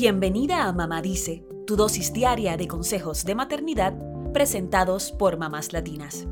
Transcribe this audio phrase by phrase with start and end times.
[0.00, 3.98] Bienvenida a Mamá Dice, tu dosis diaria de consejos de maternidad
[4.32, 6.28] presentados por mamás latinas.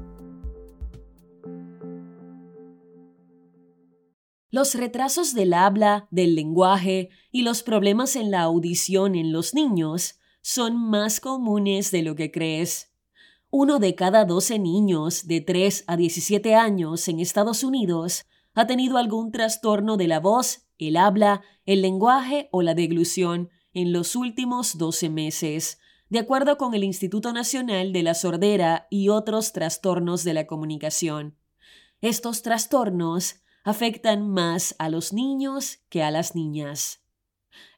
[4.53, 10.21] Los retrasos del habla, del lenguaje y los problemas en la audición en los niños
[10.43, 12.93] son más comunes de lo que crees.
[13.51, 18.97] Uno de cada 12 niños de 3 a 17 años en Estados Unidos ha tenido
[18.97, 24.79] algún trastorno de la voz, el habla, el lenguaje o la deglución en los últimos
[24.79, 30.35] 12 meses, de acuerdo con el Instituto Nacional de la Sordera y otros trastornos de
[30.35, 31.37] la comunicación.
[32.01, 37.05] Estos trastornos afectan más a los niños que a las niñas.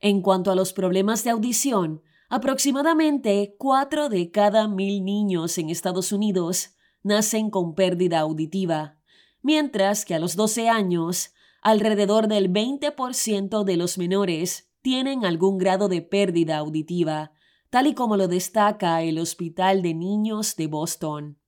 [0.01, 6.13] En cuanto a los problemas de audición, aproximadamente 4 de cada mil niños en Estados
[6.13, 8.99] Unidos nacen con pérdida auditiva
[9.43, 15.89] mientras que a los 12 años, alrededor del 20% de los menores tienen algún grado
[15.89, 17.33] de pérdida auditiva,
[17.71, 21.39] tal y como lo destaca el Hospital de Niños de Boston.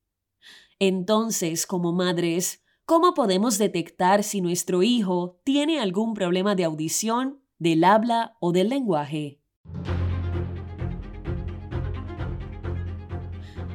[0.78, 7.84] Entonces, como madres, ¿cómo podemos detectar si nuestro hijo tiene algún problema de audición, del
[7.84, 9.40] habla o del lenguaje?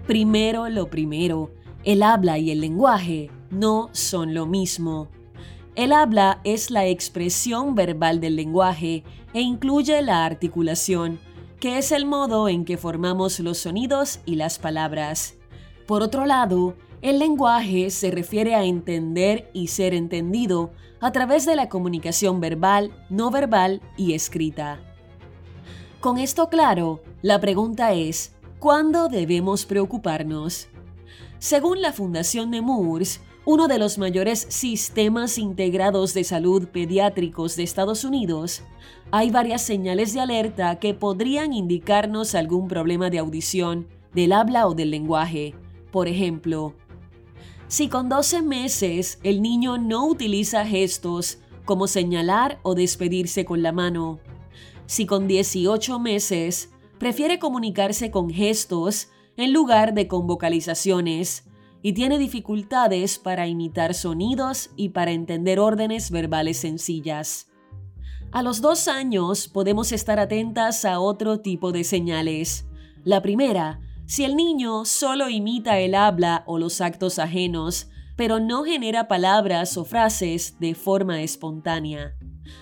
[0.07, 1.51] Primero lo primero,
[1.83, 5.14] el habla y el lenguaje no son lo mismo.
[5.75, 11.19] El habla es la expresión verbal del lenguaje e incluye la articulación,
[11.59, 15.35] que es el modo en que formamos los sonidos y las palabras.
[15.85, 21.57] Por otro lado, el lenguaje se refiere a entender y ser entendido a través de
[21.57, 24.79] la comunicación verbal, no verbal y escrita.
[25.99, 30.69] Con esto claro, la pregunta es, ¿cuándo debemos preocuparnos?
[31.45, 37.61] Según la Fundación de Moores, uno de los mayores sistemas integrados de salud pediátricos de
[37.61, 38.63] Estados Unidos,
[39.11, 44.73] hay varias señales de alerta que podrían indicarnos algún problema de audición, del habla o
[44.73, 45.53] del lenguaje.
[45.91, 46.73] Por ejemplo,
[47.67, 53.71] si con 12 meses el niño no utiliza gestos como señalar o despedirse con la
[53.71, 54.19] mano,
[54.87, 61.45] si con 18 meses prefiere comunicarse con gestos en lugar de con vocalizaciones,
[61.81, 67.47] y tiene dificultades para imitar sonidos y para entender órdenes verbales sencillas.
[68.31, 72.65] A los dos años podemos estar atentas a otro tipo de señales.
[73.03, 78.63] La primera, si el niño solo imita el habla o los actos ajenos, pero no
[78.63, 82.15] genera palabras o frases de forma espontánea.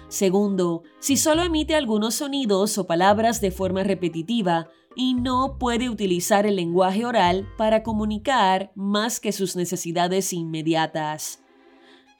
[0.07, 6.45] Segundo, si solo emite algunos sonidos o palabras de forma repetitiva, y no puede utilizar
[6.45, 11.43] el lenguaje oral para comunicar más que sus necesidades inmediatas.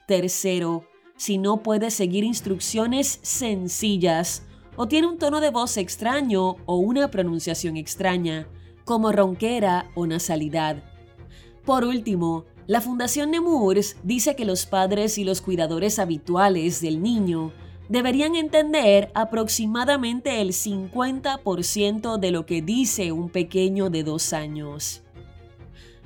[0.06, 0.84] Tercero,
[1.16, 7.10] si no puede seguir instrucciones sencillas o tiene un tono de voz extraño o una
[7.10, 8.48] pronunciación extraña,
[8.84, 10.82] como ronquera o nasalidad.
[11.64, 17.52] Por último, la Fundación Nemours dice que los padres y los cuidadores habituales del niño
[17.90, 25.02] deberían entender aproximadamente el 50% de lo que dice un pequeño de dos años.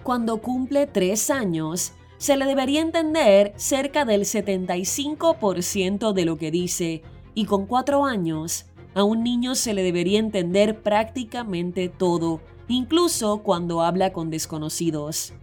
[0.02, 7.02] Cuando cumple tres años, se le debería entender cerca del 75% de lo que dice
[7.34, 13.82] y con cuatro años, a un niño se le debería entender prácticamente todo, incluso cuando
[13.82, 15.34] habla con desconocidos.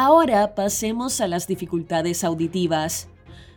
[0.00, 3.08] Ahora pasemos a las dificultades auditivas.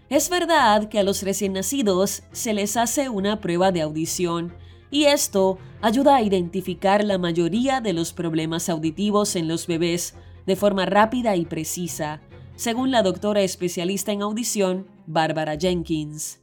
[0.09, 4.51] Es verdad que a los recién nacidos se les hace una prueba de audición
[4.89, 10.15] y esto ayuda a identificar la mayoría de los problemas auditivos en los bebés
[10.47, 12.21] de forma rápida y precisa,
[12.55, 16.41] según la doctora especialista en audición, Barbara Jenkins.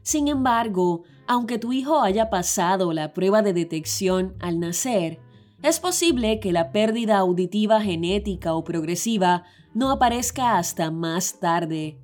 [0.00, 5.20] Sin embargo, aunque tu hijo haya pasado la prueba de detección al nacer,
[5.68, 9.44] es posible que la pérdida auditiva genética o progresiva
[9.74, 12.00] no aparezca hasta más tarde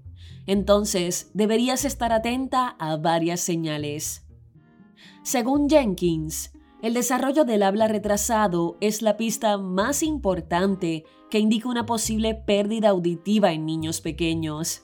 [0.46, 4.26] entonces deberías estar atenta a varias señales.
[5.22, 11.86] Según Jenkins, el desarrollo del habla retrasado es la pista más importante que indica una
[11.86, 14.82] posible pérdida auditiva en niños pequeños.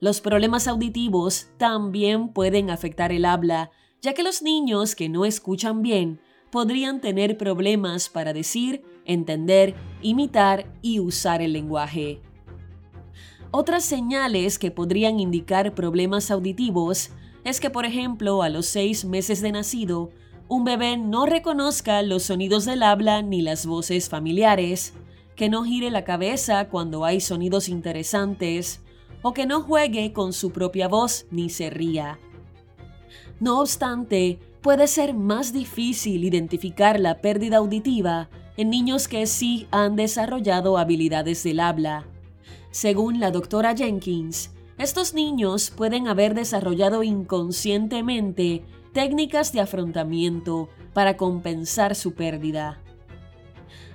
[0.00, 3.70] Los problemas auditivos también pueden afectar el habla,
[4.00, 6.20] ya que los niños que no escuchan bien
[6.50, 12.20] podrían tener problemas para decir, entender, imitar y usar el lenguaje.
[13.50, 17.10] Otras señales que podrían indicar problemas auditivos
[17.44, 20.10] es que, por ejemplo, a los seis meses de nacido,
[20.48, 24.94] un bebé no reconozca los sonidos del habla ni las voces familiares,
[25.36, 28.82] que no gire la cabeza cuando hay sonidos interesantes,
[29.22, 32.18] o que no juegue con su propia voz ni se ría.
[33.40, 39.94] No obstante, puede ser más difícil identificar la pérdida auditiva en niños que sí han
[39.94, 42.04] desarrollado habilidades del habla.
[42.72, 51.94] Según la doctora Jenkins, estos niños pueden haber desarrollado inconscientemente técnicas de afrontamiento para compensar
[51.94, 52.82] su pérdida.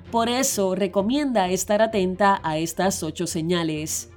[0.10, 4.10] Por eso recomienda estar atenta a estas ocho señales.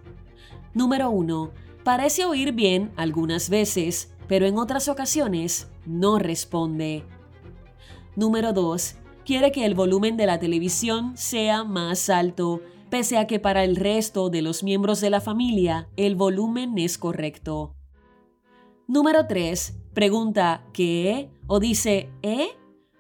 [0.73, 1.51] Número 1.
[1.83, 7.04] Parece oír bien algunas veces, pero en otras ocasiones no responde.
[8.16, 8.96] Número 2.
[9.25, 12.60] Quiere que el volumen de la televisión sea más alto,
[12.90, 16.98] pese a que para el resto de los miembros de la familia el volumen es
[16.98, 17.75] correcto.
[18.86, 19.81] Número 3.
[19.94, 21.31] Pregunta ¿qué?
[21.46, 22.48] o dice ¿eh?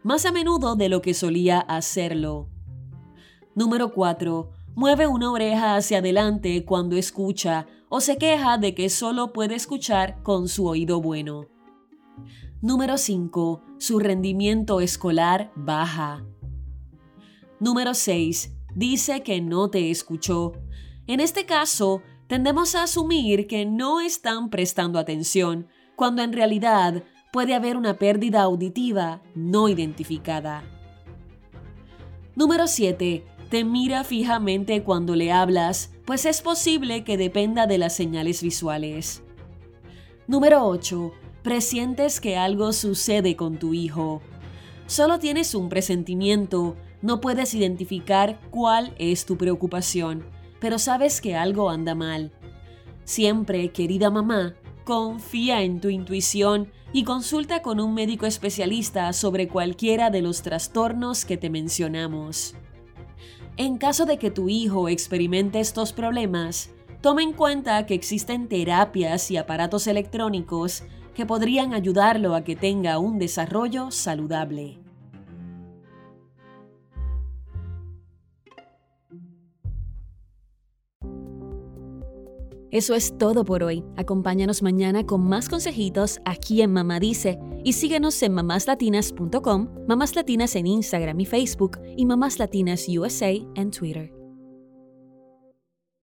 [0.02, 2.48] más a menudo de lo que solía hacerlo.
[3.54, 4.50] Número 4.
[4.74, 10.22] Mueve una oreja hacia adelante cuando escucha o se queja de que solo puede escuchar
[10.22, 11.46] con su oído bueno.
[12.64, 13.60] Número 5.
[13.76, 16.24] Su rendimiento escolar baja.
[17.60, 18.54] Número 6.
[18.74, 20.52] Dice que no te escuchó.
[21.06, 27.54] En este caso, tendemos a asumir que no están prestando atención, cuando en realidad puede
[27.54, 30.64] haber una pérdida auditiva no identificada.
[32.34, 33.26] Número 7.
[33.50, 39.22] Te mira fijamente cuando le hablas, pues es posible que dependa de las señales visuales.
[40.26, 41.12] Número 8.
[41.44, 44.22] Presientes que algo sucede con tu hijo.
[44.86, 50.24] Solo tienes un presentimiento, no puedes identificar cuál es tu preocupación,
[50.58, 52.32] pero sabes que algo anda mal.
[53.04, 54.54] Siempre, querida mamá,
[54.84, 61.26] confía en tu intuición y consulta con un médico especialista sobre cualquiera de los trastornos
[61.26, 62.54] que te mencionamos.
[63.58, 66.70] En caso de que tu hijo experimente estos problemas,
[67.02, 72.98] toma en cuenta que existen terapias y aparatos electrónicos que podrían ayudarlo a que tenga
[72.98, 74.78] un desarrollo saludable.
[82.74, 83.84] Eso es todo por hoy.
[83.96, 90.56] Acompáñanos mañana con más consejitos aquí en Mamá Dice y síguenos en mamáslatinas.com, Mamás Latinas
[90.56, 94.23] en Instagram y Facebook y Mamás Latinas USA en Twitter.